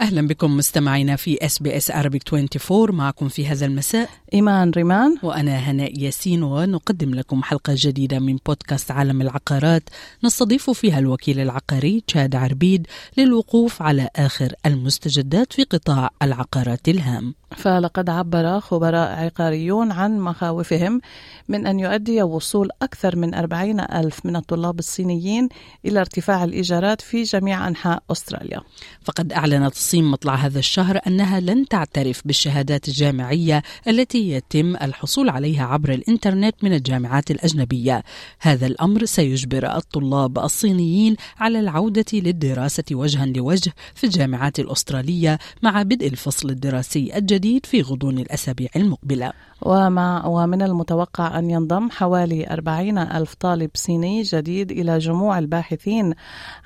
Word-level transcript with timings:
أهلا 0.00 0.26
بكم 0.26 0.56
مستمعينا 0.56 1.16
في 1.16 1.46
اس 1.46 1.58
بي 1.58 1.76
اس 1.76 1.90
Arabic 1.92 2.32
24 2.32 2.94
معكم 2.94 3.28
في 3.28 3.46
هذا 3.46 3.66
المساء 3.66 4.08
إيمان 4.34 4.70
ريمان. 4.70 5.16
وأنا 5.22 5.56
هناء 5.56 5.98
ياسين 5.98 6.42
ونقدم 6.42 7.14
لكم 7.14 7.42
حلقة 7.42 7.72
جديدة 7.76 8.18
من 8.18 8.38
بودكاست 8.46 8.90
عالم 8.90 9.20
العقارات. 9.20 9.82
نستضيف 10.24 10.70
فيها 10.70 10.98
الوكيل 10.98 11.40
العقاري 11.40 12.02
تشاد 12.06 12.34
عربيد 12.34 12.86
للوقوف 13.16 13.82
على 13.82 14.08
آخر 14.16 14.52
المستجدات 14.66 15.52
في 15.52 15.62
قطاع 15.64 16.10
العقارات 16.22 16.88
الهام. 16.88 17.34
فلقد 17.56 18.10
عبر 18.10 18.60
خبراء 18.60 19.24
عقاريون 19.24 19.92
عن 19.92 20.18
مخاوفهم 20.18 21.00
من 21.48 21.66
أن 21.66 21.80
يؤدي 21.80 22.22
وصول 22.22 22.68
أكثر 22.82 23.16
من 23.16 23.34
40 23.34 23.80
ألف 23.80 24.26
من 24.26 24.36
الطلاب 24.36 24.78
الصينيين 24.78 25.48
إلى 25.84 26.00
ارتفاع 26.00 26.44
الإيجارات 26.44 27.00
في 27.00 27.22
جميع 27.22 27.68
أنحاء 27.68 28.02
أستراليا. 28.10 28.60
فقد 29.04 29.32
أعلنت 29.32 29.74
الصين 29.88 30.04
مطلع 30.04 30.34
هذا 30.34 30.58
الشهر 30.58 31.00
أنها 31.06 31.40
لن 31.40 31.68
تعترف 31.68 32.22
بالشهادات 32.24 32.88
الجامعية 32.88 33.62
التي 33.86 34.30
يتم 34.30 34.76
الحصول 34.76 35.28
عليها 35.28 35.64
عبر 35.64 35.92
الإنترنت 35.92 36.54
من 36.62 36.72
الجامعات 36.72 37.30
الأجنبية. 37.30 38.02
هذا 38.40 38.66
الأمر 38.66 39.04
سيجبر 39.04 39.76
الطلاب 39.76 40.38
الصينيين 40.38 41.16
على 41.38 41.60
العودة 41.60 42.04
للدراسة 42.12 42.84
وجها 42.92 43.26
لوجه 43.26 43.72
في 43.94 44.04
الجامعات 44.04 44.58
الأسترالية 44.60 45.38
مع 45.62 45.82
بدء 45.82 46.06
الفصل 46.06 46.50
الدراسي 46.50 47.16
الجديد 47.16 47.66
في 47.66 47.82
غضون 47.82 48.18
الأسابيع 48.18 48.68
المقبلة. 48.76 49.32
ومع 49.62 50.26
ومن 50.26 50.62
المتوقع 50.62 51.38
أن 51.38 51.50
ينضم 51.50 51.90
حوالي 51.90 52.46
40 52.50 52.98
ألف 52.98 53.34
طالب 53.34 53.70
صيني 53.74 54.22
جديد 54.22 54.70
إلى 54.70 54.98
جموع 54.98 55.38
الباحثين 55.38 56.14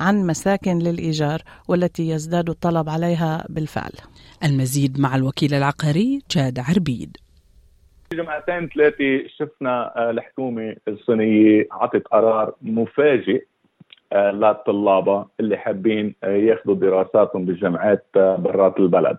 عن 0.00 0.26
مساكن 0.26 0.78
للإيجار 0.78 1.42
والتي 1.68 2.08
يزداد 2.08 2.50
الطلب 2.50 2.88
عليها 2.88 3.11
بالفعل. 3.48 3.92
المزيد 4.44 5.00
مع 5.00 5.16
الوكيل 5.16 5.54
العقاري 5.54 6.20
تشاد 6.28 6.58
عربيد. 6.58 7.16
جمعتين 8.12 8.68
ثلاثة 8.68 9.28
شفنا 9.38 9.96
آه، 9.96 10.10
الحكومة 10.10 10.76
الصينية 10.88 11.68
عطت 11.72 12.08
قرار 12.08 12.54
مفاجئ 12.62 13.44
آه، 14.12 14.30
للطلابة 14.30 15.26
اللي 15.40 15.56
حابين 15.56 16.14
آه، 16.24 16.36
ياخذوا 16.36 16.74
دراساتهم 16.74 17.44
بالجامعات 17.44 18.06
برات 18.14 18.80
البلد. 18.80 19.18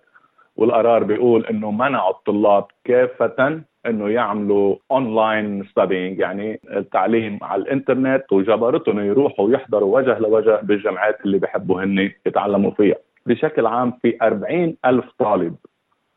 والقرار 0.55 1.03
بيقول 1.03 1.45
إنه 1.45 1.71
منعوا 1.71 2.11
الطلاب 2.11 2.65
كافة 2.83 3.61
إنه 3.85 4.09
يعملوا 4.09 4.75
online 4.91 5.63
studying 5.63 6.19
يعني 6.19 6.59
التعليم 6.73 7.39
على 7.41 7.61
الإنترنت 7.61 8.23
وجبرتهم 8.31 8.99
يروحوا 8.99 9.51
يحضروا 9.51 9.99
وجه 9.99 10.19
لوجه 10.19 10.59
بالجامعات 10.63 11.25
اللي 11.25 11.39
بحبوا 11.39 11.83
هن 11.83 12.11
يتعلموا 12.25 12.71
فيها. 12.71 12.95
بشكل 13.25 13.65
عام 13.65 13.91
في 14.01 14.17
40 14.21 14.75
ألف 14.85 15.05
طالب 15.19 15.55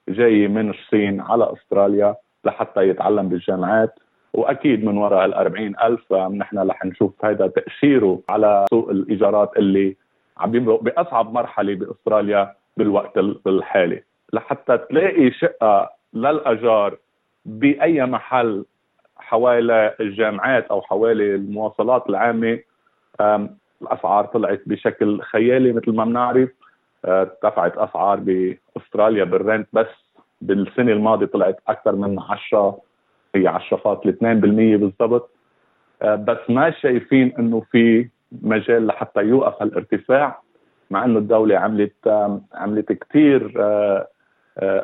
جاي 0.08 0.48
من 0.48 0.70
الصين 0.70 1.20
على 1.20 1.52
أستراليا 1.52 2.16
لحتى 2.44 2.88
يتعلم 2.88 3.28
بالجامعات. 3.28 3.98
وأكيد 4.32 4.84
من 4.84 4.98
وراء 4.98 5.24
ال 5.24 5.34
40 5.34 5.74
ألف 5.82 6.12
نحن 6.12 6.58
رح 6.58 6.84
نشوف 6.84 7.24
هذا 7.24 7.46
تأثيره 7.46 8.20
على 8.30 8.66
سوق 8.70 8.90
الإيجارات 8.90 9.56
اللي 9.56 9.96
عم 10.38 10.50
بأصعب 10.52 11.32
مرحلة 11.32 11.74
بأستراليا 11.74 12.54
بالوقت 12.76 13.18
الحالي 13.46 14.02
لحتى 14.32 14.78
تلاقي 14.78 15.30
شقة 15.30 15.90
للأجار 16.14 16.98
بأي 17.44 18.06
محل 18.06 18.64
حوالي 19.16 19.94
الجامعات 20.00 20.66
أو 20.66 20.82
حوالي 20.82 21.34
المواصلات 21.34 22.08
العامة 22.08 22.58
الأسعار 23.82 24.24
طلعت 24.24 24.62
بشكل 24.66 25.20
خيالي 25.22 25.72
مثل 25.72 25.92
ما 25.92 26.04
بنعرف. 26.04 26.48
ارتفعت 27.06 27.76
أسعار 27.78 28.20
بأستراليا 28.20 29.24
بال 29.24 29.39
rent 29.39 29.68
بس 29.72 29.86
بالسنة 30.40 30.92
الماضية 30.92 31.26
طلعت 31.26 31.60
أكثر 31.68 31.92
من 31.92 32.18
10 32.20 32.78
هي 33.34 33.48
10.2% 33.48 34.76
بالضبط. 34.76 35.30
بس 36.04 36.38
ما 36.48 36.70
شايفين 36.70 37.32
إنه 37.38 37.60
في 37.70 38.08
مجال 38.42 38.86
لحتى 38.86 39.20
يوقف 39.20 39.62
الارتفاع 39.62 40.40
مع 40.90 41.04
إنه 41.04 41.18
الدولة 41.18 41.58
عملت 41.58 42.08
عملت 42.54 42.92
كثير 42.92 43.52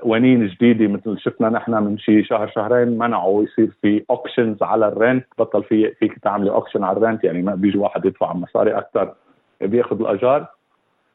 قوانين 0.02 0.46
جديدة 0.46 0.86
مثل 0.86 1.18
شفنا 1.18 1.48
نحن 1.48 1.72
من 1.74 1.98
شي 1.98 2.24
شهر 2.24 2.48
شهرين 2.48 2.98
منعوا 2.98 3.44
يصير 3.44 3.70
في 3.82 4.04
auctions 4.10 4.62
على 4.62 4.88
ال 4.88 4.95
rent. 4.95 5.26
بطل 5.38 5.62
في 5.62 5.90
فيك 5.90 6.18
تعملي 6.18 6.50
auction 6.50 6.84
على 6.84 6.96
ال 6.96 7.02
rent 7.02 7.24
يعني 7.24 7.42
ما 7.42 7.54
بيجي 7.54 7.78
واحد 7.78 8.04
يدفع 8.04 8.32
مصاري 8.32 8.78
أكثر 8.78 9.14
بياخذ 9.60 10.00
الأجار. 10.00 10.46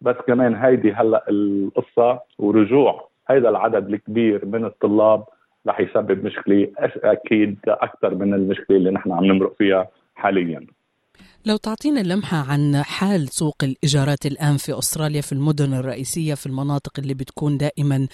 بس 0.01 0.15
كمان 0.27 0.55
هيدي 0.55 0.93
هلأ 0.93 1.25
القصة 1.29 2.19
ورجوع 2.39 3.07
هيدا 3.29 3.49
العدد 3.49 3.89
الكبير 3.89 4.45
من 4.45 4.65
الطلاب 4.65 5.23
رح 5.67 5.79
يسبب 5.79 6.25
مشكلة 6.25 6.71
أكيد 7.03 7.57
أكثر 7.67 8.15
من 8.15 8.33
المشكلة 8.33 8.77
اللي 8.77 8.91
نحن 8.91 9.11
عم 9.11 9.25
نمرق 9.25 9.55
فيها 9.57 9.87
حاليا. 10.15 10.67
لو 11.49 11.57
تعطينا 11.57 11.99
لمحة 11.99 12.37
عن 12.51 12.61
حال 12.95 13.21
سوق 13.41 13.55
الإيجارات 13.63 14.23
الآن 14.31 14.57
في 14.57 14.71
أستراليا 14.79 15.21
في 15.21 15.33
المدن 15.33 15.73
الرئيسية 15.73 16.33
في 16.33 16.45
المناطق 16.47 16.93
اللي 16.99 17.13
بتكون 17.13 17.57
دائما 17.57 18.07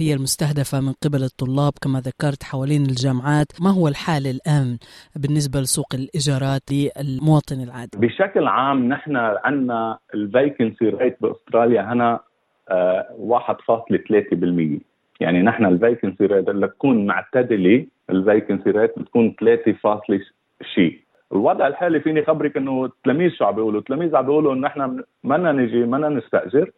هي 0.00 0.14
المستهدفة 0.14 0.80
من 0.80 0.92
قبل 1.04 1.22
الطلاب 1.30 1.72
كما 1.82 1.98
ذكرت 2.00 2.42
حوالين 2.42 2.82
الجامعات 2.82 3.46
ما 3.64 3.70
هو 3.70 3.88
الحال 3.88 4.26
الآن 4.26 4.78
بالنسبة 5.22 5.60
لسوق 5.60 5.90
الإيجارات 5.94 6.62
للمواطن 6.72 7.60
العادي؟ 7.66 7.98
بشكل 7.98 8.46
عام 8.46 8.88
نحن 8.88 9.16
عندنا 9.16 9.98
ال 10.14 10.23
vacancy 10.23 10.84
rate 10.88 11.16
بأستراليا 11.20 11.82
هنا 11.92 12.20
1.3% 12.70 14.80
يعني 15.20 15.42
نحن 15.42 15.64
ال 15.64 15.72
vacancy 15.72 16.26
rate 16.26 16.48
لتكون 16.48 17.06
معتدلة 17.06 17.86
ال 18.10 18.17
vacancy 18.17 18.70
rate 18.70 18.98
بتكون 18.98 19.34
3 19.40 19.74
شيء. 20.74 21.03
الوضع 21.32 21.66
الحالي 21.66 22.00
فيني 22.00 22.24
خبرك 22.24 22.56
إنه 22.56 22.84
التلاميذ 22.84 23.30
شو 23.30 23.44
عم 23.44 23.54
بيقولوا؟ 23.54 23.80
التلاميذ 23.80 24.16
عم 24.16 24.26
بيقولوا 24.26 24.52
إنه 24.54 24.60
نحن 24.60 25.02
بدنا 25.24 25.52
نجي 25.52 25.82
بدنا 25.82 26.08
نستأجر 26.08 26.70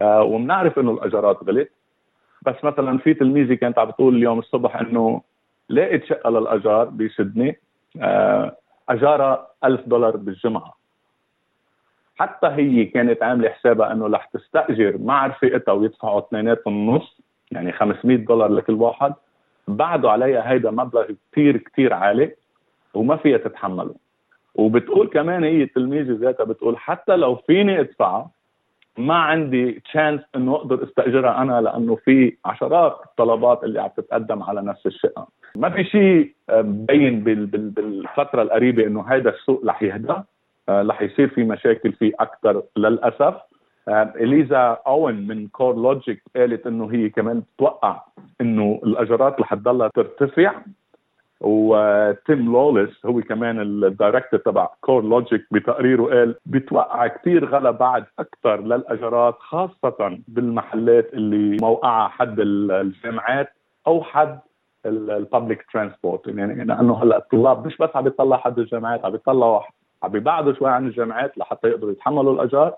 آه 0.00 0.22
وبنعرف 0.22 0.78
إنه 0.78 0.90
الاجارات 0.90 1.38
غلت 1.44 1.70
بس 2.46 2.54
مثلا 2.64 2.98
في 2.98 3.14
تلميذه 3.14 3.54
كانت 3.54 3.78
عم 3.78 3.88
بتقول 3.88 4.16
اليوم 4.16 4.38
الصبح 4.38 4.76
إنه 4.76 5.22
لقيت 5.70 6.04
شقة 6.04 6.30
للأجار 6.30 6.84
بسدني 6.84 7.58
آه 8.00 8.56
أجارها 8.88 9.46
1000 9.64 9.80
دولار 9.88 10.16
بالجمعة. 10.16 10.74
حتى 12.16 12.46
هي 12.46 12.84
كانت 12.84 13.22
عاملة 13.22 13.48
حسابها 13.48 13.92
إنه 13.92 14.06
رح 14.06 14.24
تستأجر 14.24 14.98
مع 14.98 15.26
رفيقتها 15.26 15.72
ويدفعوا 15.72 16.18
اثنيناتهم 16.18 16.90
نص 16.90 17.20
يعني 17.50 17.72
500 17.72 18.16
دولار 18.16 18.52
لكل 18.52 18.72
واحد. 18.72 19.14
بعده 19.68 20.10
عليها 20.10 20.50
هيدا 20.50 20.70
مبلغ 20.70 21.06
كثير 21.32 21.56
كثير 21.56 21.94
عالي. 21.94 22.34
وما 22.94 23.16
فيها 23.16 23.38
تتحمله. 23.38 23.94
وبتقول 24.54 25.08
كمان 25.08 25.44
هي 25.44 25.62
التلميذه 25.62 26.16
ذاتها 26.20 26.44
بتقول 26.44 26.78
حتى 26.78 27.16
لو 27.16 27.36
فيني 27.36 27.80
ادفعها 27.80 28.30
ما 28.98 29.14
عندي 29.14 29.72
تشانس 29.72 30.20
إنه 30.36 30.54
أقدر 30.54 30.84
استأجرها 30.84 31.42
أنا 31.42 31.60
لأنه 31.60 31.94
في 31.94 32.36
عشرات 32.44 32.96
الطلبات 33.04 33.64
اللي 33.64 33.80
عم 33.80 33.88
تتقدم 33.96 34.42
على 34.42 34.62
نفس 34.62 34.86
الشقة. 34.86 35.28
ما 35.56 35.70
في 35.70 35.84
شيء 35.84 36.32
مبين 36.50 37.24
بالفترة 37.24 38.42
القريبة 38.42 38.86
إنه 38.86 39.08
هذا 39.08 39.30
السوق 39.30 39.66
رح 39.66 39.82
يهدى. 39.82 40.14
رح 40.68 41.02
يصير 41.02 41.28
في 41.28 41.44
مشاكل 41.44 41.92
فيه 41.92 42.12
أكثر 42.20 42.62
للأسف. 42.76 43.34
إليزا 43.88 44.78
أوين 44.86 45.26
من 45.26 45.48
كور 45.48 45.74
لوجيك 45.76 46.22
قالت 46.36 46.66
إنه 46.66 46.92
هي 46.92 47.08
كمان 47.08 47.42
بتوقع 47.56 48.02
إنه 48.40 48.80
الاجارات 48.84 49.40
رح 49.40 49.54
تضلها 49.54 49.88
ترتفع. 49.88 50.52
وتيم 51.42 52.52
لوليس 52.52 53.06
هو 53.06 53.20
كمان 53.20 53.60
ال 53.60 53.69
director 53.69 54.40
تبع 54.40 54.68
كور 54.80 55.04
لوجيك 55.04 55.46
بتقريره 55.50 56.04
قال 56.04 56.34
بيتوقع 56.46 57.06
كثير 57.06 57.44
غلا 57.44 57.70
بعد 57.70 58.04
أكثر 58.18 58.60
للاجارات 58.60 59.36
خاصة 59.38 60.18
بالمحلات 60.28 61.14
اللي 61.14 61.56
موقعها 61.62 62.08
حد 62.08 62.36
الجامعات 62.40 63.48
أو 63.86 64.02
حد 64.02 64.38
ال 64.86 64.97
public 64.97 65.66
transport 65.72 66.26
يعني 66.26 66.64
لأنه 66.64 67.02
هلأ 67.02 67.16
الطلاب 67.16 67.66
مش 67.66 67.76
بس 67.76 67.90
عم 67.94 68.04
بيطلع 68.04 68.36
حد 68.36 68.58
الجامعات 68.58 69.04
عم 69.04 69.12
بيطلعوا 69.12 69.60
عم 70.02 70.10
بيبعدوا 70.10 70.52
شوي 70.52 70.70
عن 70.70 70.86
الجامعات 70.86 71.38
لحتى 71.38 71.68
يقدروا 71.68 71.92
يتحملوا 71.92 72.34
الأجار 72.34 72.74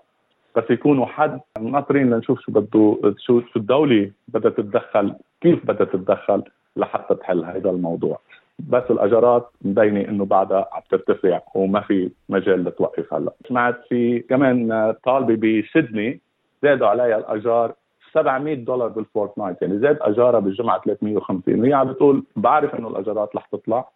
بس 0.55 0.63
يكونوا 0.69 1.05
حد 1.05 1.39
ناطرين 1.59 2.09
لنشوف 2.09 2.39
شو 2.39 2.51
بده 2.51 3.13
شو 3.17 3.41
شو 3.41 3.59
الدولة 3.59 4.11
بدها 4.27 4.51
تتدخل 4.51 5.15
كيف 5.41 5.65
بدها 5.65 5.85
تتدخل 5.85 6.43
لحتى 6.77 7.15
تحل 7.15 7.45
هذا 7.45 7.69
الموضوع. 7.69 8.19
بس 8.59 8.83
الأجارات 8.89 9.49
مبينة 9.61 10.01
إنه 10.01 10.25
بعدها 10.25 10.69
عم 10.73 10.81
ترتفع 10.91 11.41
وما 11.55 11.81
في 11.81 12.11
مجال 12.29 12.63
لتوقف 12.63 13.13
هلأ. 13.13 13.33
سمعت 13.49 13.81
في 13.89 14.19
كمان 14.19 14.93
طالبة 15.03 15.61
بسيدني 15.61 16.19
زادوا 16.63 16.87
عليها 16.87 17.17
الأجار 17.17 17.73
700 18.13 18.55
دولار 18.55 18.87
بال 18.87 19.00
fortnight 19.00 19.61
يعني 19.61 19.79
زاد 19.79 19.97
أجارها 20.01 20.39
بالجمعة 20.39 20.81
350 20.81 21.59
وهي 21.59 21.73
عم 21.73 21.87
بتقول 21.87 22.23
بعرف 22.35 22.75
إنه 22.75 22.87
الأجارات 22.87 23.35
رح 23.35 23.45
تطلع 23.45 23.89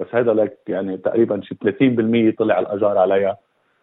بس 0.00 0.06
هذا 0.12 0.32
لك 0.32 0.58
يعني 0.68 0.96
تقريبا 0.96 1.40
شي 1.40 1.54
30% 1.54 2.36
طلع 2.38 2.58
الأجار 2.58 2.98
عليها. 2.98 3.36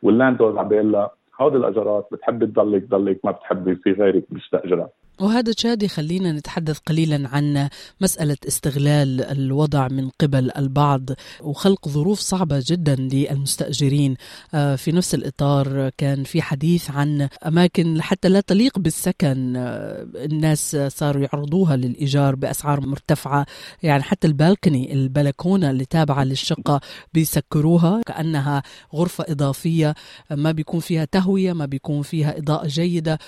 وال 0.03 0.11
landlord 0.11 0.41
عم 0.41 0.67
بيقول 0.67 0.91
لها 0.91 1.11
هودي 1.41 1.57
الأجارات 1.57 2.07
بتحبي 2.11 2.45
تضلك 2.45 2.83
ضلك 2.89 3.19
ما 3.23 3.31
بتحبي 3.31 3.75
في 3.75 3.91
غيرك 3.91 4.23
بيستأجرها. 4.29 4.89
وهذا 5.21 5.53
شادي 5.57 5.87
خلينا 5.87 6.31
نتحدث 6.31 6.77
قليلا 6.77 7.29
عن 7.29 7.69
مسألة 8.01 8.37
استغلال 8.47 9.21
الوضع 9.21 9.87
من 9.87 10.09
قبل 10.09 10.51
البعض 10.57 11.09
وخلق 11.41 11.87
ظروف 11.87 12.19
صعبة 12.19 12.63
جدا 12.67 12.95
للمستأجرين. 12.95 14.15
آه، 14.53 14.75
في 14.75 14.91
نفس 14.91 15.15
الإطار 15.15 15.89
كان 15.97 16.23
في 16.23 16.41
حديث 16.41 16.91
عن 16.91 17.29
أماكن 17.45 18.01
حتى 18.01 18.29
لا 18.29 18.39
تليق 18.39 18.79
بالسكن 18.79 19.53
آه، 19.57 20.07
الناس 20.15 20.77
صاروا 20.87 21.23
يعرضوها 21.23 21.75
للإيجار 21.75 22.35
بأسعار 22.35 22.81
مرتفعة. 22.81 23.45
يعني 23.83 24.03
حتى 24.03 24.27
البالكني 24.27 24.93
البلكونة 24.93 25.69
اللي 25.69 25.85
تابعة 25.85 26.23
للشقة 26.23 26.81
بيسكروها 27.13 28.01
كأنها 28.05 28.63
غرفة 28.95 29.25
إضافية. 29.29 29.95
ما 30.31 30.51
بيكون 30.51 30.79
فيها 30.79 31.05
تهوية 31.05 31.53
ما 31.53 31.65
بيكون 31.65 32.01
فيها 32.01 32.37
إضاءة 32.37 32.67
جيدة. 32.67 33.19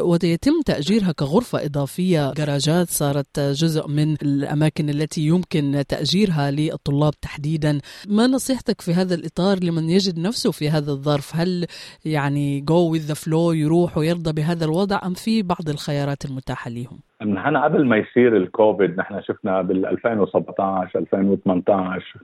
ويتم 0.00 0.62
تأجيرها 0.66 1.12
غرفة 1.32 1.64
إضافية. 1.64 2.32
جراجات 2.32 2.88
صارت 2.88 3.40
جزء 3.40 3.88
من 3.88 4.16
الأماكن 4.22 4.88
التي 4.88 5.20
يمكن 5.20 5.84
تأجيرها 5.88 6.50
للطلاب 6.50 7.12
تحديدا. 7.22 7.80
ما 8.08 8.26
نصيحتك 8.26 8.80
في 8.80 8.92
هذا 8.92 9.14
الإطار 9.14 9.56
لمن 9.64 9.90
يجد 9.90 10.18
نفسه 10.18 10.50
في 10.50 10.70
هذا 10.70 10.90
الظرف؟ 10.90 11.36
هل 11.36 11.66
يعني 12.04 12.60
جو 12.60 12.94
with 12.94 13.02
the 13.10 13.18
flow 13.24 13.54
يروح 13.54 13.98
ويرضى 13.98 14.32
بهذا 14.32 14.64
الوضع 14.64 14.98
أم 15.06 15.14
في 15.14 15.42
بعض 15.42 15.68
الخيارات 15.68 16.24
المتاحة 16.24 16.70
لهم 16.70 16.98
نحن 17.24 17.56
قبل 17.56 17.86
ما 17.86 17.96
يصير 17.96 18.36
الكوفيد 18.36 18.98
نحن 18.98 19.22
شفنا 19.22 19.62
بال 19.62 19.86
2017 19.86 20.98
2018 20.98 22.18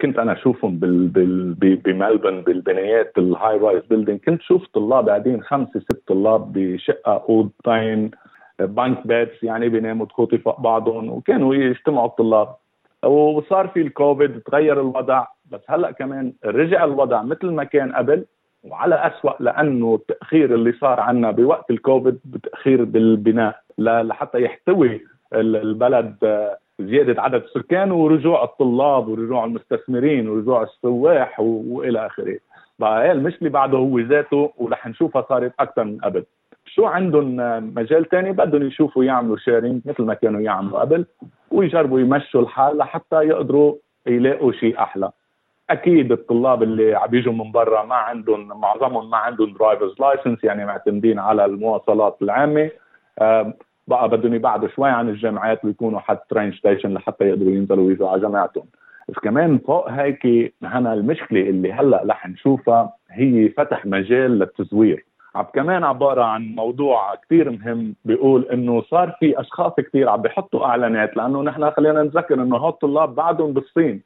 كنت 0.00 0.18
أنا 0.18 0.32
أشوفهم 0.32 0.78
بال 0.78 1.08
بال 1.08 1.54
بملبن 1.54 2.42
بالبنايات 2.42 3.12
ال 3.18 3.58
high 3.58 3.70
rise 3.70 3.82
building 3.90 4.20
كنت 4.20 4.42
شوف 4.42 4.66
طلاب 4.74 5.08
قاعدين 5.08 5.42
خمسة 5.42 5.80
ست 5.80 6.02
طلاب 6.06 6.52
بشقة 6.52 7.24
أوضتين. 7.28 8.10
bunk 8.58 9.06
beds 9.06 9.42
يعني 9.42 9.68
بيناموا 9.68 10.06
تخوتي 10.06 10.38
فوق 10.38 10.60
بعضهم 10.60 11.10
وكانوا 11.10 11.54
يجتمعوا 11.54 12.06
الطلاب 12.06 12.48
وصار 13.04 13.68
في 13.68 13.80
الكوفيد 13.80 14.40
تغير 14.40 14.80
الوضع 14.80 15.26
بس 15.50 15.60
هلأ 15.68 15.90
كمان 15.90 16.32
رجع 16.44 16.84
الوضع 16.84 17.22
مثل 17.22 17.46
ما 17.46 17.64
كان 17.64 17.92
قبل 17.92 18.24
وعلى 18.64 18.94
أسوأ 18.94 19.32
لأنه 19.40 19.94
التأخير 19.94 20.54
اللي 20.54 20.72
صار 20.72 21.00
عنا 21.00 21.30
بوقت 21.30 21.70
الكوفيد 21.70 22.18
بتأخير 22.24 22.84
بالبناء 22.84 23.60
لحتى 23.78 24.42
يحتوي 24.42 25.00
البلد 25.34 26.16
آه، 26.24 26.58
زيادة 26.80 27.22
عدد 27.22 27.42
السكان 27.42 27.90
ورجوع 27.90 28.44
الطلاب 28.44 29.08
ورجوع 29.08 29.44
المستثمرين 29.44 30.28
ورجوع 30.28 30.62
السواح 30.62 31.40
وإلى 31.40 32.06
آخره. 32.06 32.38
بقى 32.78 33.12
المشكلة 33.12 33.48
بعده 33.48 33.78
هو 33.78 33.98
ذاته 33.98 34.52
ورح 34.56 34.86
نشوفها 34.86 35.26
صارت 35.28 35.52
أكثر 35.60 35.84
من 35.84 35.98
قبل. 35.98 36.24
شو 36.76 36.86
عندهم 36.86 37.36
مجال 37.74 38.04
تاني؟ 38.04 38.32
بدهم 38.32 38.62
يشوفوا 38.62 39.04
يعملوا 39.04 39.36
شيرنج 39.36 39.80
مثل 39.84 40.02
ما 40.02 40.14
كانوا 40.14 40.40
يعملوا 40.40 40.80
قبل 40.80 41.06
ويجربوا 41.50 42.00
يمشوا 42.00 42.40
الحال 42.40 42.76
لحتى 42.76 43.16
يقدروا 43.16 43.74
يلاقوا 44.06 44.52
شيء 44.52 44.78
أحلى. 44.78 45.10
أكيد 45.70 46.12
الطلاب 46.12 46.62
اللي 46.62 46.94
عم 46.94 47.14
يجوا 47.14 47.32
من 47.32 47.52
برا 47.52 47.84
ما 47.84 47.94
عندهم 47.94 48.60
معظمهم 48.60 49.10
ما 49.10 49.16
عندهم 49.16 49.52
drivers 49.52 50.00
license 50.00 50.44
يعني 50.44 50.66
معتمدين 50.66 51.18
على 51.18 51.44
المواصلات 51.44 52.16
العامة. 52.22 52.70
بقى 53.88 54.08
بدهم 54.08 54.34
يبعدوا 54.34 54.68
شوي 54.68 54.90
عن 54.90 55.08
الجامعات 55.08 55.64
ويكونوا 55.64 56.00
حد 56.00 56.18
train 56.30 56.52
station 56.52 56.94
لحتى 56.94 57.24
يقدروا 57.24 57.52
ينزلوا 57.52 57.86
ويجوا 57.86 58.08
على 58.08 58.20
جامعاتهم 58.20 58.64
بس 59.08 59.14
كمان 59.14 59.58
فوق 59.58 59.90
هيك 59.90 60.54
هنا 60.62 60.94
المشكلة 60.94 61.40
اللي 61.40 61.72
هلأ 61.72 62.02
رح 62.06 62.28
نشوفها 62.28 62.92
هي 63.10 63.48
فتح 63.48 63.86
مجال 63.86 64.38
للتزوير. 64.38 65.04
عم 65.36 65.44
كمان 65.54 65.84
عبارة 65.84 66.22
عن 66.22 66.54
موضوع 66.54 67.14
كثير 67.14 67.50
مهم 67.50 67.94
بيقول 68.04 68.48
إنه 68.52 68.82
صار 68.82 69.16
في 69.20 69.40
أشخاص 69.40 69.72
كثير 69.76 70.08
عم 70.08 70.22
بيحطوا 70.22 70.64
إعلانات 70.66 71.16
لأنه 71.16 71.42
نحن 71.42 71.70
خلينا 71.70 72.02
نذكر 72.02 72.34
إنه 72.34 72.56
هول 72.56 72.68
الطلاب 72.68 73.14
بعدهم 73.14 73.52
بالصين. 73.52 74.02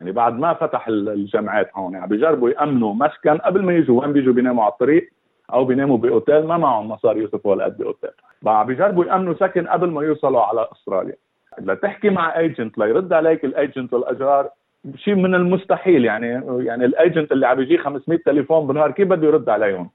يعني 0.00 0.12
بعد 0.12 0.38
ما 0.38 0.54
فتح 0.54 0.88
الجامعات 0.88 1.70
هون 1.74 1.96
عم 1.96 2.08
بيجربوا 2.08 2.50
يأمنوا 2.50 2.94
مسكن 2.94 3.38
قبل 3.38 3.62
ما 3.62 3.72
يجوا 3.72 4.00
وين 4.00 4.12
بيجوا 4.12 4.32
بيناموا 4.32 4.64
على 4.64 4.72
الطريق 4.72 5.10
أو 5.52 5.64
بيناموا 5.64 5.98
بأوتيل 5.98 6.46
ما 6.46 6.56
معهم 6.56 6.88
مصاري 6.88 7.20
يصرفوا 7.20 7.54
هالقد 7.54 7.78
باوتيل 7.78 8.10
عم 8.46 8.66
بيجربوا 8.66 9.04
يأمنوا 9.04 9.34
سكن 9.34 9.66
قبل 9.66 9.90
ما 9.90 10.02
يوصلوا 10.02 10.40
على 10.42 10.68
أستراليا. 10.72 11.16
لتحكي 11.60 12.10
مع 12.10 12.38
agent 12.38 12.78
ليرد 12.78 13.12
عليك 13.12 13.44
ال 13.44 13.52
agent 13.52 13.92
والاجار 13.92 14.48
شيء 14.96 15.14
من 15.14 15.34
المستحيل. 15.34 16.04
يعني 16.04 16.26
يعني 16.66 16.84
ال 16.84 16.92
agent 16.92 17.32
اللي 17.32 17.46
عم 17.46 17.60
يجيه 17.60 17.78
500 17.78 18.18
تليفون 18.26 18.66
بالنهار 18.66 18.90
كيف 18.90 19.08
بده 19.08 19.26
يرد 19.26 19.48
عليهم؟ 19.48 19.90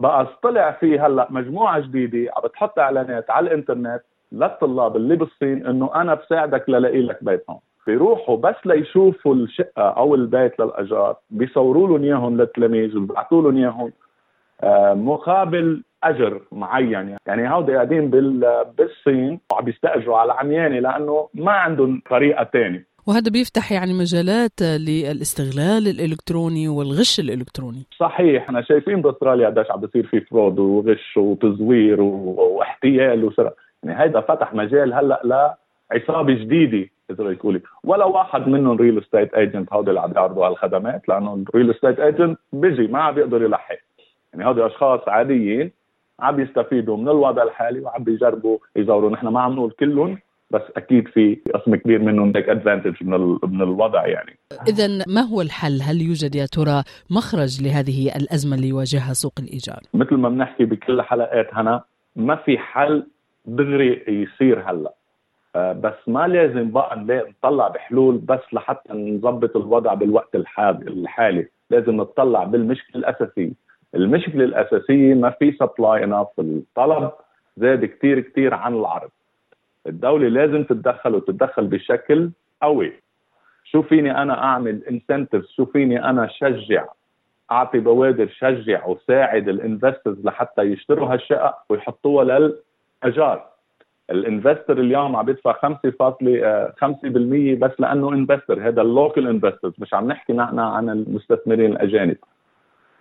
بقى 0.00 0.26
طلع 0.42 0.70
في 0.70 0.98
هلأ 0.98 1.26
مجموعة 1.30 1.80
جديدة 1.80 2.32
عم 2.36 2.42
بتحط 2.44 2.78
إعلانات 2.78 3.30
على 3.30 3.46
الإنترنت 3.46 4.02
للطلاب 4.32 4.96
اللي 4.96 5.16
بالصين 5.16 5.66
إنه 5.66 5.90
أنا 5.94 6.14
بساعدك 6.14 6.68
للاقي 6.68 7.02
لك 7.02 7.24
بيت 7.24 7.44
هون 7.50 7.58
بيروحوا 7.86 8.36
بس 8.36 8.54
ليشوفوا 8.64 9.34
الشقة 9.34 9.82
أو 9.82 10.14
البيت 10.14 10.60
للأجار 10.60 11.16
بيصوروا 11.30 11.88
لهم 11.88 12.02
إياهم 12.02 12.36
للتلاميذ 12.36 12.96
وبيبعثوا 12.96 13.42
لهم 13.42 13.56
إياهم 13.56 13.92
آه، 14.62 14.94
مقابل 14.94 15.82
أجر 16.04 16.40
معين 16.52 17.16
يعني. 17.28 17.50
هودي 17.54 17.74
قاعدين 17.74 18.10
بالصين 18.78 19.40
وعم 19.52 19.64
بيستاجروا 19.64 20.18
على 20.18 20.32
عميانه 20.32 20.78
لأنه 20.78 21.28
ما 21.34 21.52
عندهم 21.52 22.02
طريقة 22.10 22.44
ثانية 22.44 22.86
وهذا 23.06 23.30
بيفتح 23.30 23.72
يعني 23.72 23.92
مجالات 23.92 24.62
للاستغلال 24.62 25.88
الإلكتروني 25.88 26.68
والغش 26.68 27.20
الإلكتروني. 27.20 27.82
صحيح 27.98 28.42
إحنا 28.42 28.62
شايفين 28.62 29.02
بأستراليا 29.02 29.46
قديش 29.48 29.70
عم 29.70 29.80
بيصير 29.80 30.06
في 30.06 30.20
فرود 30.20 30.58
وغش 30.58 31.16
وتزوير 31.16 32.00
واحتيال 32.00 33.24
وسرقه 33.24 33.56
يعني 33.82 34.02
هيدا 34.02 34.20
فتح 34.20 34.54
مجال 34.54 34.94
هلأ 34.94 35.56
لعصابه 35.92 36.34
جديدة 36.34 36.88
اذا 37.10 37.34
تقولي 37.34 37.60
ولا 37.84 38.04
واحد 38.04 38.48
منهم 38.48 38.76
real 38.76 38.98
estate 38.98 39.34
agent 39.34 39.72
هودي 39.72 39.90
اللي 39.90 40.00
عم 40.00 40.12
يعرضوا 40.16 40.46
هالخدمات 40.46 41.08
لأنه 41.08 41.44
ال 41.48 41.52
real 41.52 41.70
estate 41.70 42.00
agent 42.00 42.38
بيجي 42.52 42.86
ما 42.86 42.98
عم 42.98 43.14
بيقدر 43.14 43.42
يلحق. 43.42 43.76
يعني 44.32 44.48
هودي 44.48 44.66
أشخاص 44.66 45.00
عاديين 45.08 45.70
عم 46.20 46.40
يستفيدوا 46.40 46.96
من 46.96 47.08
الوضع 47.08 47.42
الحالي 47.42 47.80
وعم 47.80 48.04
بيجربوا 48.04 48.58
يزوروا. 48.76 49.10
نحن 49.10 49.26
ما 49.26 49.40
عم 49.40 49.52
نقول 49.52 49.70
كلهم 49.70 50.18
بس 50.50 50.62
أكيد 50.76 51.08
في 51.08 51.38
قسم 51.54 51.74
كبير 51.74 51.98
منهم 52.02 52.32
take 52.32 52.48
advantage 52.48 52.94
من 53.00 53.38
من 53.42 53.62
الوضع 53.62 54.06
يعني. 54.06 54.38
اذا 54.68 55.04
ما 55.08 55.20
هو 55.20 55.40
الحل؟ 55.40 55.82
هل 55.82 56.02
يوجد 56.02 56.34
يا 56.34 56.46
ترى 56.46 56.82
مخرج 57.10 57.62
لهذه 57.62 58.16
الأزمة 58.16 58.56
اللي 58.56 58.68
يواجهها 58.68 59.12
سوق 59.12 59.32
الإيجار؟ 59.38 59.80
مثل 59.94 60.14
ما 60.14 60.28
بنحكي 60.28 60.64
بكل 60.64 60.92
الحلقات 61.00 61.54
هنا 61.54 61.82
ما 62.16 62.36
في 62.36 62.58
حل 62.58 63.06
دغري 63.46 64.04
يصير 64.08 64.70
هلأ. 64.70 64.92
آه، 65.56 65.72
بس 65.72 65.94
ما 66.06 66.28
لازم 66.28 66.70
بقى 66.70 66.96
نطلع 66.98 67.68
بحلول 67.68 68.18
بس 68.18 68.40
لحتى 68.52 68.92
نظبط 68.92 69.56
الوضع 69.56 69.94
بالوقت 69.94 70.34
الحالي. 70.34 71.48
لازم 71.70 71.96
نطلع 71.96 72.44
بالمشكلة 72.44 72.96
الأساسية. 72.96 73.52
المشكلة 73.94 74.44
الأساسية 74.44 75.14
ما 75.14 75.30
في 75.30 75.52
supply 75.52 76.04
enough 76.04 76.26
الطلب 76.38 77.10
زاد 77.56 77.84
كثير 77.84 78.20
كثير 78.20 78.54
عن 78.54 78.74
العرض. 78.74 79.10
الدولة 79.86 80.28
لازم 80.28 80.64
تتدخل 80.64 81.14
وتتدخل 81.14 81.66
بشكل 81.66 82.30
قوي. 82.62 82.92
شو 83.64 83.82
فيني 83.82 84.22
أنا 84.22 84.44
أعمل 84.44 84.82
incentives 84.90 85.48
شو 85.56 85.64
فيني 85.64 86.04
أنا 86.04 86.26
شجع؟ 86.26 86.84
أعطي 87.50 87.78
بوادر 87.78 88.28
شجع 88.28 88.86
وساعد 88.86 89.48
ال 89.48 89.56
investors 89.56 90.24
لحتى 90.24 90.62
يشتروا 90.62 91.12
هالشقق 91.12 91.54
ويحطوها 91.68 92.24
للأجار. 92.24 93.46
ال 94.10 94.18
investor 94.18 94.80
اليوم 94.80 95.16
عم 95.16 95.24
بيدفع 95.24 95.52
5.5% 95.52 97.58
بس 97.58 97.80
لأنه 97.80 98.12
investor 98.12 98.68
هذا 98.68 98.82
ال 98.82 98.90
local 98.90 99.28
investors 99.28 99.72
مش 99.78 99.94
عم 99.94 100.08
نحكي 100.08 100.32
نحن 100.32 100.58
عن 100.58 100.90
المستثمرين 100.90 101.72
الأجانب. 101.72 102.16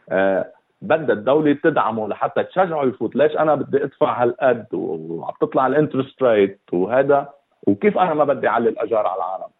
آه، 0.09 0.51
بدها 0.81 1.15
الدولة 1.15 1.53
تدعمه 1.53 2.07
لحتى 2.07 2.43
تشجعه 2.43 2.83
يفوت. 2.83 3.15
ليش 3.15 3.37
أنا 3.37 3.55
بدي 3.55 3.83
أدفع 3.83 4.23
هالقد 4.23 4.65
وعم 4.73 5.33
تطلع 5.41 5.67
ال 5.67 5.74
interest 5.74 6.23
rate 6.23 6.59
وهذا؟ 6.71 7.29
وكيف 7.67 7.97
أنا 7.97 8.13
ما 8.13 8.23
بدي 8.23 8.47
أعلي 8.47 8.69
الأجار 8.69 9.07
على 9.07 9.17
العالم؟ 9.17 9.51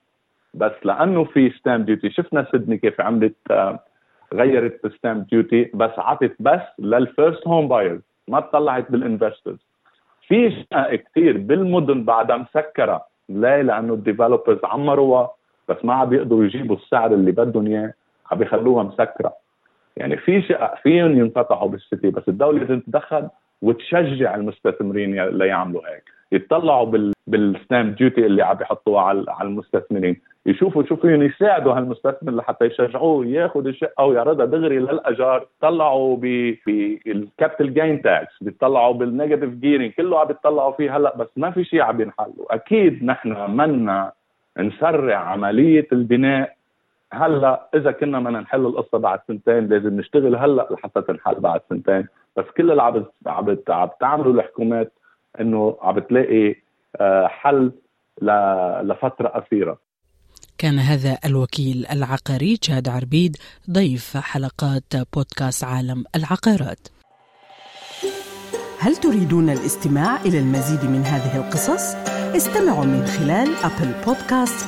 بس 0.54 0.72
لأنه 0.84 1.24
في 1.24 1.50
stamp 1.50 1.84
duty 1.84 2.10
شفنا 2.10 2.48
سيدني 2.52 2.78
كيف 2.78 3.02
عملت 3.02 3.36
غيرت 4.34 4.86
ال 4.86 4.93
stamp 4.93 5.28
duty 5.28 5.72
بس 5.74 5.92
عطت 5.98 6.36
بس 6.40 6.62
لل 6.80 6.99
first 6.99 7.48
home 7.48 7.68
buyers 7.68 8.02
ما 8.28 8.40
طلعت 8.40 8.92
بال 8.92 9.04
investors 9.04 9.58
في 10.28 10.52
شقق 10.52 10.96
كثير 10.96 11.38
بالمدن 11.38 12.04
بعدها 12.04 12.38
مسكرة. 12.38 13.06
ليه؟ 13.30 13.62
لأنه 13.62 13.94
ال 13.94 14.00
developers 14.00 14.60
عمروها 14.64 15.32
بس 15.70 15.86
ما 15.86 15.94
عم 15.94 16.10
بيقدروا 16.10 16.44
يجيبوا 16.44 16.76
السعر 16.76 17.14
اللي 17.14 17.32
بدهم 17.32 17.68
إياه 17.68 17.94
عم 18.32 18.38
بيخلوها 18.38 18.84
مسكرة. 18.84 19.34
يعني 19.98 20.18
في 20.18 20.42
شقق 20.42 20.76
فيهم 20.84 21.20
ينفتحوا 21.20 21.70
بال 21.70 21.81
city؟ 21.81 22.10
بس 22.10 22.24
الدولة 22.30 22.60
لازم 22.60 22.80
تتدخل 22.80 23.28
وتشجع 23.62 24.36
المستثمرين 24.36 25.26
ليعملوا 25.26 25.82
هيك. 25.90 26.04
يتطلعوا 26.32 26.86
بال 27.28 27.56
duty 27.72 28.26
اللي 28.26 28.44
عم 28.44 28.58
بيحطوها 28.58 29.02
على 29.04 29.50
المستثمرين. 29.50 30.22
يشوفوا 30.46 30.84
شو 30.84 30.96
فيهم 30.96 31.22
يساعدوا 31.24 31.74
هالمستثمر 31.74 32.36
لحتى 32.36 32.66
يشجعوه 32.66 33.26
ياخذ 33.26 33.68
الشقة 33.68 34.06
ويعرضها 34.06 34.46
دغري 34.46 34.80
للأجار. 34.80 35.48
طلعوا 35.62 36.18
بال 36.18 36.52
capital 36.52 37.74
gain 37.74 38.02
tax 38.02 38.44
بيطلعوا 38.44 38.94
بال 38.94 39.05
negative 39.05 39.50
gearing 39.50 39.92
كله 39.92 40.20
عم 40.20 40.28
بيطلعوا 40.28 40.72
فيه 40.72 40.98
هلأ 40.98 41.18
بس 41.18 41.28
ما 41.38 41.52
في 41.52 41.64
شيء 41.64 41.82
عم 41.82 42.02
ينحل 42.02 42.34
واكيد 42.38 43.04
نحن 43.04 43.52
بدنا 43.52 44.12
نسرع 44.58 45.18
عملية 45.18 45.88
البناء 45.92 46.55
هلا 47.14 47.70
إذا 47.76 47.92
كنا 47.92 48.20
بدنا 48.20 48.40
نحل 48.40 48.66
القصة 48.66 48.98
بعد 48.98 49.20
سنتين 49.28 49.68
لازم 49.68 50.00
نشتغل 50.00 50.36
هلا 50.36 50.68
لحتى 50.72 51.02
تنحل 51.02 51.40
بعد 51.40 51.62
سنتين. 51.70 52.08
بس 52.38 52.46
كل 52.58 52.72
اللي 52.72 52.84
عم 52.84 53.06
عم 53.28 53.56
تعمله 54.00 54.32
الحكومات 54.32 54.94
إنه 55.40 55.78
عم 55.82 55.96
بتلاقي 55.96 56.56
آه، 57.02 57.28
حل 57.28 57.72
لفترة 58.84 59.28
قصيرة. 59.28 59.78
كان 60.58 60.80
هذا 60.80 61.18
الوكيل 61.26 61.86
العقاري 61.92 62.58
جاد 62.64 62.90
عربيد 62.90 63.38
ضيف 63.72 64.18
حلقات 64.18 64.96
بودكاست 65.14 65.64
عالم 65.64 66.04
العقارات. 66.16 66.88
هل 68.80 68.96
تريدون 68.96 69.50
الاستماع 69.50 70.22
إلى 70.22 70.40
المزيد 70.40 70.90
من 70.90 71.02
هذه 71.02 71.38
القصص؟ 71.38 71.96
استمعوا 72.36 72.86
من 72.86 73.06
خلال 73.06 73.48
Apple 73.64 73.92
Podcast، 74.06 74.68